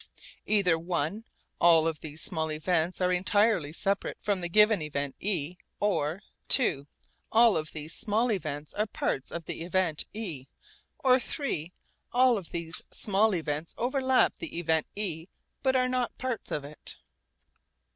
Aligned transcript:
Either 0.47 0.79
(i) 0.95 1.23
all 1.59 1.85
of 1.87 1.99
these 1.99 2.23
small 2.23 2.51
events 2.51 2.99
are 3.01 3.11
entirely 3.13 3.71
separate 3.71 4.17
from 4.19 4.41
the 4.41 4.49
given 4.49 4.81
event 4.81 5.15
e, 5.19 5.57
or 5.79 6.23
(ii) 6.59 6.87
all 7.31 7.55
of 7.55 7.71
these 7.71 7.93
small 7.93 8.31
events 8.31 8.73
are 8.73 8.87
parts 8.87 9.31
of 9.31 9.45
the 9.45 9.61
event 9.61 10.05
e, 10.15 10.47
or 10.97 11.21
(iii) 11.43 11.71
all 12.11 12.35
of 12.35 12.49
these 12.49 12.81
small 12.89 13.35
events 13.35 13.75
overlap 13.77 14.37
the 14.39 14.57
event 14.57 14.87
e 14.95 15.27
but 15.61 15.75
are 15.75 15.87
not 15.87 16.17
parts 16.17 16.49
of 16.49 16.65
it. 16.65 16.95